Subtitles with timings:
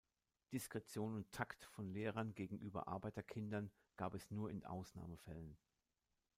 [0.51, 5.55] Diskretion und Takt von Lehrern gegenüber Arbeiterkindern gab es nur in Ausnahmefällen.